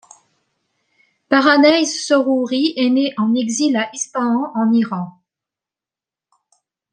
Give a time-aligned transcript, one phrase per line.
[1.29, 5.21] Paradise Sorouri est née en exil à Ispahan en Iran.